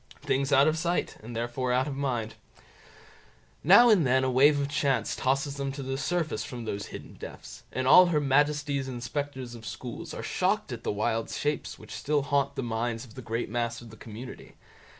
Things 0.23 0.51
out 0.51 0.67
of 0.67 0.79
sight, 0.79 1.17
and 1.21 1.35
therefore 1.35 1.71
out 1.71 1.87
of 1.87 1.95
mind. 1.95 2.33
Now 3.63 3.91
and 3.91 4.03
then 4.03 4.23
a 4.23 4.31
wave 4.31 4.59
of 4.59 4.67
chance 4.67 5.15
tosses 5.15 5.57
them 5.57 5.71
to 5.73 5.83
the 5.83 5.95
surface 5.95 6.43
from 6.43 6.65
those 6.65 6.87
hidden 6.87 7.13
depths, 7.13 7.61
and 7.71 7.87
all 7.87 8.07
Her 8.07 8.19
Majesty's 8.19 8.87
inspectors 8.87 9.53
of 9.53 9.63
schools 9.63 10.11
are 10.15 10.23
shocked 10.23 10.71
at 10.71 10.83
the 10.83 10.91
wild 10.91 11.29
shapes 11.29 11.77
which 11.77 11.93
still 11.93 12.23
haunt 12.23 12.55
the 12.55 12.63
minds 12.63 13.05
of 13.05 13.13
the 13.13 13.21
great 13.21 13.47
mass 13.47 13.79
of 13.79 13.91
the 13.91 13.95
community. 13.95 14.55